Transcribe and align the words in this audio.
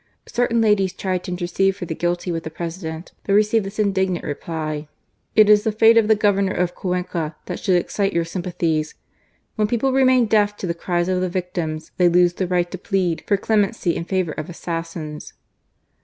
Certadn 0.27 0.61
ladies 0.61 0.93
tried 0.93 1.23
fo 1.23 1.29
intercede 1.31 1.75
for 1.75 1.85
the 1.85 1.93
guilty 1.93 2.31
with 2.31 2.41
the 2.43 2.49
President, 2.49 3.11
but 3.23 3.33
received 3.35 3.63
this 3.63 3.77
indignant 3.77 4.25
reply: 4.25 4.87
)t 5.35 5.43
i^ 5.43 5.47
tl^ 5.47 5.53
£atte 5.71 5.99
of 5.99 6.07
the 6.07 6.15
Governor 6.15 6.53
of 6.53 6.73
Cuenca 6.73 7.35
that 7.45 7.59
jdioul4 7.59 7.75
excite 7.79 8.11
your 8.13 8.23
qnnpathies. 8.23 8.95
When 9.57 9.67
people 9.67 9.91
remain 9.93 10.25
deaf 10.25 10.57
ta 10.57 10.65
the 10.65 10.73
cries 10.73 11.07
of 11.07 11.21
the 11.21 11.29
victims, 11.29 11.91
they 11.97 12.09
lose 12.09 12.33
the 12.33 12.47
right 12.47 12.71
to 12.71 12.79
plead 12.79 13.23
for 13.27 13.37
clemency 13.37 13.95
in 13.95 14.05
&vour 14.05 14.31
of 14.39 14.49
assassins." 14.49 15.33